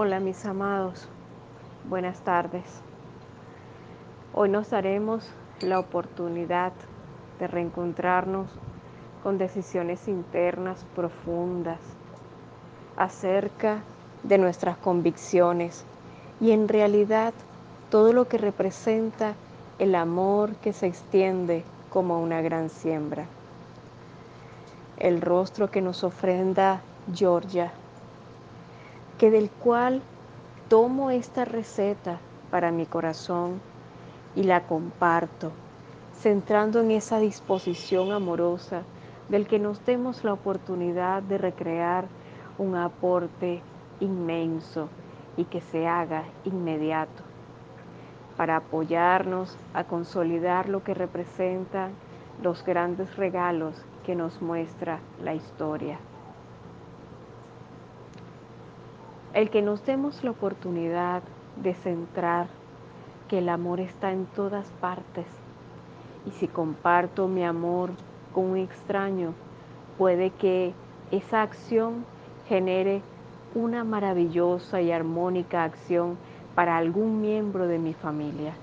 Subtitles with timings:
[0.00, 1.08] Hola mis amados,
[1.88, 2.62] buenas tardes.
[4.32, 5.28] Hoy nos daremos
[5.60, 6.72] la oportunidad
[7.40, 8.46] de reencontrarnos
[9.24, 11.80] con decisiones internas profundas
[12.96, 13.80] acerca
[14.22, 15.84] de nuestras convicciones
[16.40, 17.34] y en realidad
[17.90, 19.34] todo lo que representa
[19.80, 23.26] el amor que se extiende como una gran siembra.
[24.96, 27.72] El rostro que nos ofrenda Georgia
[29.18, 30.00] que del cual
[30.68, 32.18] tomo esta receta
[32.50, 33.60] para mi corazón
[34.36, 35.50] y la comparto,
[36.14, 38.82] centrando en esa disposición amorosa
[39.28, 42.06] del que nos demos la oportunidad de recrear
[42.58, 43.60] un aporte
[44.00, 44.88] inmenso
[45.36, 47.22] y que se haga inmediato
[48.36, 51.90] para apoyarnos a consolidar lo que representan
[52.40, 53.74] los grandes regalos
[54.06, 55.98] que nos muestra la historia.
[59.38, 61.22] El que nos demos la oportunidad
[61.62, 62.48] de centrar
[63.28, 65.26] que el amor está en todas partes.
[66.26, 67.90] Y si comparto mi amor
[68.34, 69.34] con un extraño,
[69.96, 70.74] puede que
[71.12, 72.04] esa acción
[72.48, 73.00] genere
[73.54, 76.18] una maravillosa y armónica acción
[76.56, 78.54] para algún miembro de mi familia.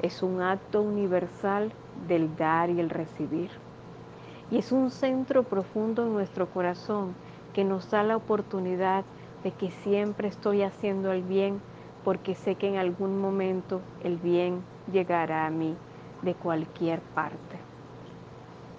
[0.00, 1.72] Es un acto universal
[2.08, 3.50] del dar y el recibir.
[4.50, 7.12] Y es un centro profundo en nuestro corazón
[7.52, 11.60] que nos da la oportunidad de que siempre estoy haciendo el bien
[12.04, 14.62] porque sé que en algún momento el bien
[14.92, 15.74] llegará a mí
[16.22, 17.58] de cualquier parte.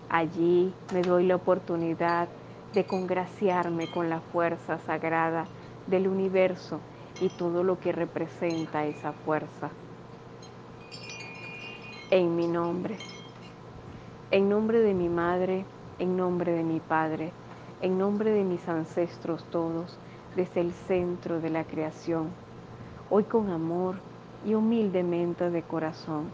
[0.09, 2.29] Allí me doy la oportunidad
[2.73, 5.45] de congraciarme con la fuerza sagrada
[5.87, 6.79] del universo
[7.19, 9.69] y todo lo que representa esa fuerza.
[12.09, 12.95] En mi nombre,
[14.31, 15.65] en nombre de mi madre,
[15.99, 17.31] en nombre de mi padre,
[17.81, 19.97] en nombre de mis ancestros todos,
[20.35, 22.29] desde el centro de la creación.
[23.09, 23.95] Hoy con amor
[24.45, 26.29] y humildemente de corazón.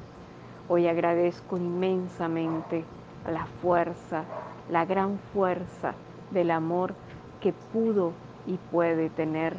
[0.68, 2.86] Hoy agradezco inmensamente
[3.30, 4.24] la fuerza,
[4.70, 5.94] la gran fuerza
[6.32, 6.94] del amor
[7.42, 8.14] que pudo
[8.46, 9.58] y puede tener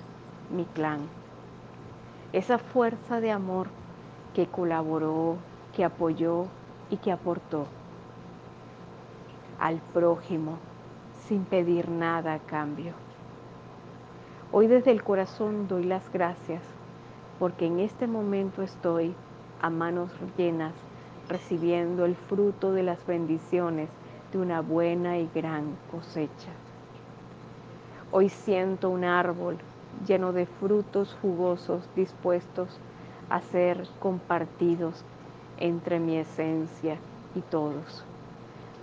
[0.50, 1.00] mi clan.
[2.33, 3.69] Esa fuerza de amor
[4.34, 5.37] que colaboró,
[5.75, 6.47] que apoyó
[6.91, 7.67] y que aportó
[9.59, 10.59] al prójimo
[11.27, 12.93] sin pedir nada a cambio.
[14.53, 16.61] Hoy desde el corazón doy las gracias
[17.38, 19.15] porque en este momento estoy
[19.62, 20.72] a manos llenas
[21.28, 23.88] recibiendo el fruto de las bendiciones
[24.33, 26.50] de una buena y gran cosecha.
[28.11, 29.56] Hoy siento un árbol
[30.05, 32.81] lleno de frutos jugosos dispuestos
[33.28, 35.05] a ser compartidos
[35.59, 36.97] entre mi esencia
[37.37, 38.05] y todos.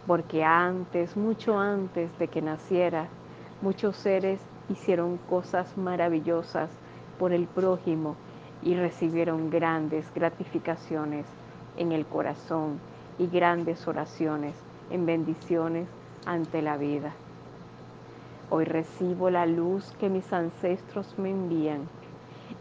[0.06, 3.08] Porque antes, mucho antes de que naciera,
[3.62, 4.40] muchos seres
[4.70, 6.70] hicieron cosas maravillosas
[7.20, 8.16] por el prójimo
[8.62, 11.26] y recibieron grandes gratificaciones
[11.78, 12.80] en el corazón
[13.18, 14.56] y grandes oraciones
[14.90, 15.88] en bendiciones
[16.26, 17.14] ante la vida.
[18.50, 21.88] Hoy recibo la luz que mis ancestros me envían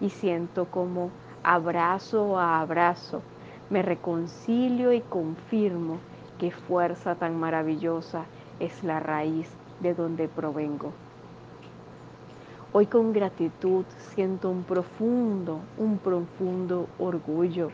[0.00, 1.11] y siento como
[1.43, 3.23] abrazo a abrazo
[3.69, 5.99] me reconcilio y confirmo
[6.38, 8.25] qué fuerza tan maravillosa
[8.61, 9.49] es la raíz
[9.81, 10.93] de donde provengo.
[12.78, 17.70] Hoy con gratitud siento un profundo, un profundo orgullo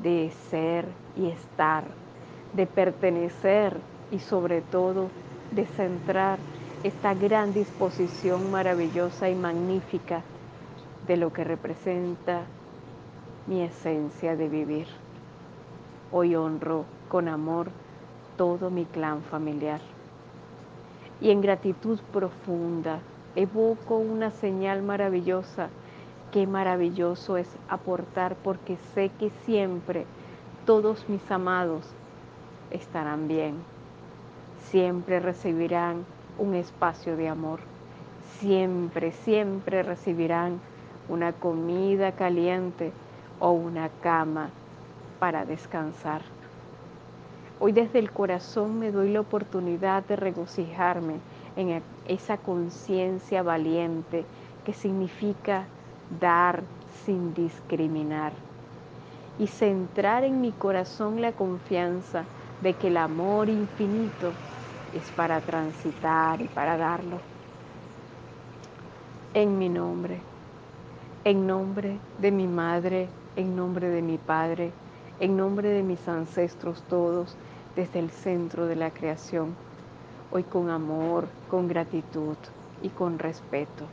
[0.00, 1.82] de ser y estar,
[2.52, 3.76] de pertenecer
[4.12, 5.08] y sobre todo
[5.50, 6.38] de centrar
[6.84, 10.22] esta gran disposición maravillosa y magnífica
[11.08, 12.42] de lo que representa
[13.48, 14.86] mi esencia de vivir.
[16.12, 17.70] Hoy honro con amor
[18.36, 19.80] todo mi clan familiar
[21.20, 23.00] y en gratitud profunda
[23.38, 25.68] evoco una señal maravillosa.
[26.32, 30.06] Qué maravilloso es aportar porque sé que siempre
[30.66, 31.84] todos mis amados
[32.72, 33.54] estarán bien.
[34.70, 36.04] Siempre recibirán
[36.36, 37.60] un espacio de amor.
[38.40, 40.60] Siempre, siempre recibirán
[41.08, 42.92] una comida caliente
[43.38, 44.50] o una cama
[45.20, 46.22] para descansar.
[47.60, 51.14] Hoy desde el corazón me doy la oportunidad de regocijarme
[51.58, 54.24] en esa conciencia valiente
[54.64, 55.64] que significa
[56.20, 56.62] dar
[57.04, 58.32] sin discriminar
[59.40, 62.24] y centrar en mi corazón la confianza
[62.62, 64.30] de que el amor infinito
[64.94, 67.18] es para transitar y para darlo.
[69.34, 70.20] En mi nombre,
[71.24, 74.70] en nombre de mi madre, en nombre de mi padre,
[75.18, 77.36] en nombre de mis ancestros todos,
[77.74, 79.67] desde el centro de la creación
[80.30, 82.36] hoy con amor, con gratitud
[82.82, 83.84] y con respeto.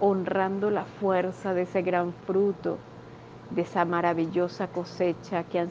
[0.00, 2.78] honrando la fuerza de ese gran fruto,
[3.50, 5.66] de esa maravillosa cosecha que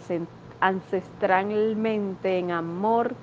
[0.59, 3.15] ancestralmente en amor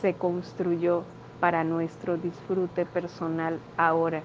[0.00, 1.02] se construyó
[1.40, 4.22] para nuestro disfrute personal ahora.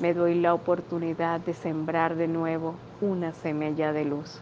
[0.00, 4.40] Me doy la oportunidad de sembrar de nuevo una semilla de luz,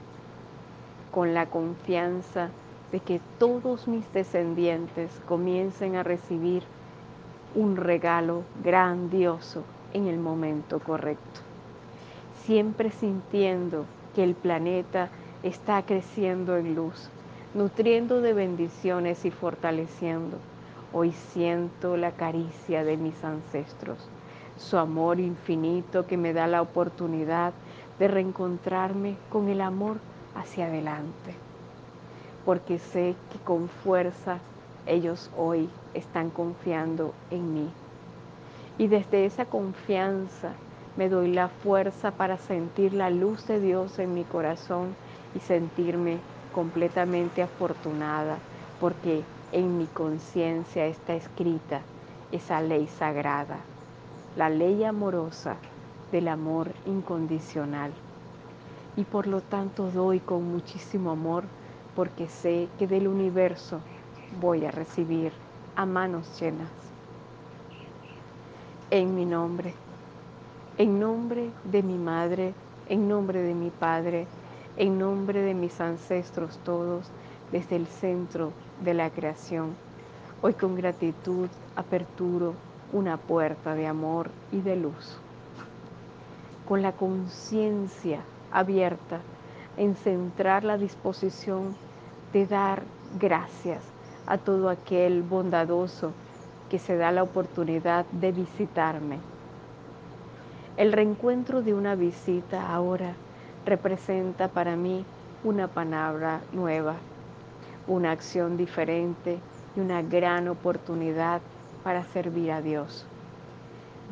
[1.11, 2.51] con la confianza
[2.93, 6.63] de que todos mis descendientes comiencen a recibir
[7.55, 11.41] un regalo grandioso en el momento correcto,
[12.45, 13.85] siempre sintiendo
[14.15, 15.09] que el planeta
[15.43, 17.11] está creciendo en luz,
[17.55, 20.39] nutriendo de bendiciones y fortaleciendo.
[20.93, 23.99] Hoy siento la caricia de mis ancestros,
[24.59, 27.53] su amor infinito que me da la oportunidad
[27.99, 29.99] de reencontrarme con el amor
[30.35, 31.35] hacia adelante,
[32.45, 34.39] porque sé que con fuerza
[34.87, 37.71] ellos hoy están confiando en mí.
[38.79, 40.53] Y desde esa confianza
[40.97, 44.95] me doy la fuerza para sentir la luz de Dios en mi corazón
[45.35, 46.19] y sentirme
[46.53, 48.39] completamente afortunada
[48.81, 49.23] porque
[49.53, 51.83] en mi conciencia está escrita
[52.33, 53.59] esa ley sagrada,
[54.37, 55.57] la ley amorosa
[56.13, 57.93] del amor incondicional.
[58.97, 61.45] Y por lo tanto doy con muchísimo amor
[61.95, 63.81] porque sé que del universo
[64.41, 65.33] voy a recibir
[65.77, 66.71] a manos llenas.
[68.91, 69.75] En mi nombre,
[70.79, 72.55] en nombre de mi madre,
[72.89, 74.27] en nombre de mi padre,
[74.77, 77.11] en nombre de mis ancestros todos,
[77.53, 78.53] desde el centro
[78.83, 79.75] de la creación.
[80.43, 82.55] Hoy con gratitud aperturo
[82.93, 85.19] una puerta de amor y de luz.
[86.67, 88.21] Con la conciencia
[88.51, 89.21] abierta
[89.77, 91.75] en centrar la disposición
[92.33, 92.83] de dar
[93.19, 93.83] gracias
[94.27, 96.13] a todo aquel bondadoso
[96.69, 99.19] que se da la oportunidad de visitarme.
[100.77, 103.15] El reencuentro de una visita ahora
[103.67, 105.05] representa para mí
[105.43, 106.95] una palabra nueva,
[107.87, 109.39] una acción diferente
[109.77, 111.41] y una gran oportunidad
[111.83, 113.07] para servir a Dios.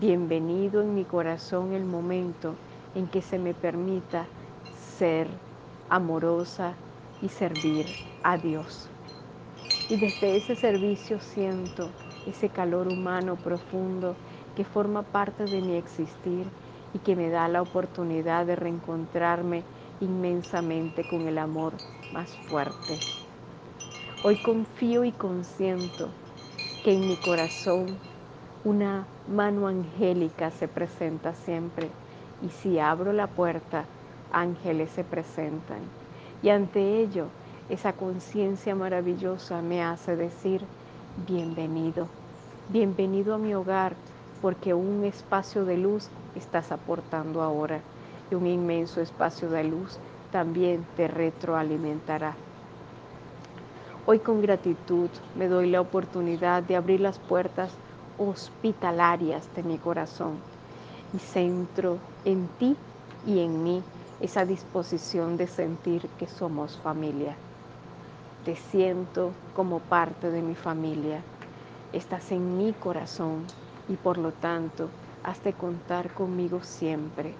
[0.00, 2.54] Bienvenido en mi corazón el momento
[2.94, 4.26] en que se me permita
[4.98, 5.28] ser
[5.88, 6.74] amorosa
[7.22, 7.86] y servir
[8.22, 8.88] a Dios.
[9.88, 11.88] Y desde ese servicio siento
[12.26, 14.14] ese calor humano profundo
[14.54, 16.46] que forma parte de mi existir
[16.92, 19.62] y que me da la oportunidad de reencontrarme
[20.00, 21.72] inmensamente con el amor
[22.12, 22.98] más fuerte.
[24.22, 26.08] Hoy confío y consiento
[26.82, 27.98] que en mi corazón
[28.64, 31.88] una mano angélica se presenta siempre
[32.42, 33.84] y si abro la puerta,
[34.32, 35.80] ángeles se presentan.
[36.42, 37.26] Y ante ello,
[37.68, 40.62] esa conciencia maravillosa me hace decir,
[41.26, 42.06] bienvenido,
[42.68, 43.94] bienvenido a mi hogar,
[44.40, 47.80] porque un espacio de luz estás aportando ahora
[48.30, 49.98] y un inmenso espacio de luz
[50.30, 52.34] también te retroalimentará.
[54.06, 57.72] Hoy con gratitud me doy la oportunidad de abrir las puertas
[58.18, 60.38] hospitalarias de mi corazón
[61.14, 62.76] y centro en ti
[63.26, 63.82] y en mí
[64.20, 67.36] esa disposición de sentir que somos familia.
[68.44, 71.20] Te siento como parte de mi familia.
[71.92, 73.44] Estás en mi corazón
[73.88, 74.88] y por lo tanto
[75.22, 77.34] has de contar conmigo siempre.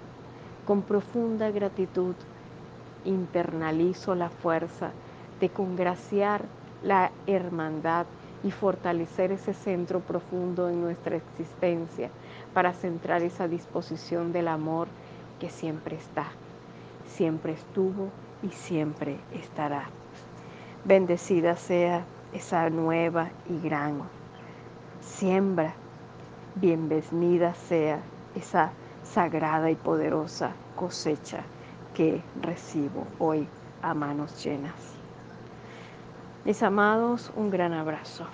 [0.65, 2.15] Con profunda gratitud
[3.05, 4.91] internalizo la fuerza
[5.39, 6.45] de congraciar
[6.83, 8.05] la hermandad
[8.43, 12.09] y fortalecer ese centro profundo en nuestra existencia
[12.53, 14.87] para centrar esa disposición del amor
[15.39, 16.27] que siempre está,
[17.15, 18.09] siempre estuvo
[18.43, 19.89] y siempre estará.
[20.85, 24.03] Bendecida sea esa nueva y gran
[25.19, 25.73] siembra
[26.55, 27.99] bienvenida sea
[28.35, 28.71] esa
[29.03, 31.43] sagrada y poderosa cosecha
[31.93, 33.45] que recibo hoy
[33.81, 34.75] a manos llenas.
[36.45, 38.25] Mis amados, un gran abrazo.